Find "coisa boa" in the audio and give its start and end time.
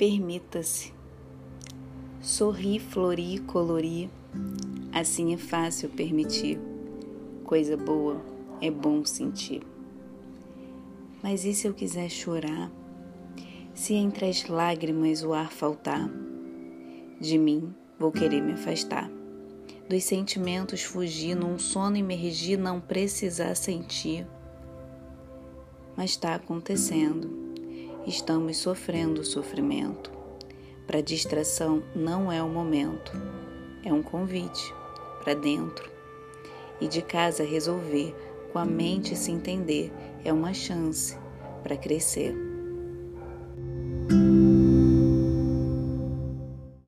7.44-8.18